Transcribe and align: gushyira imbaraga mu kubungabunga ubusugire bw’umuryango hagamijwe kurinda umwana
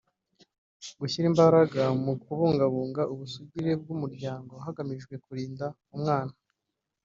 gushyira 0.99 1.25
imbaraga 1.31 1.81
mu 2.03 2.13
kubungabunga 2.23 3.01
ubusugire 3.13 3.71
bw’umuryango 3.81 4.53
hagamijwe 4.65 5.13
kurinda 5.25 5.65
umwana 5.95 6.33